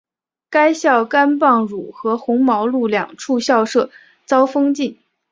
[0.49, 3.91] 该校甘榜汝和红毛路两处校舍
[4.25, 4.97] 遭封禁。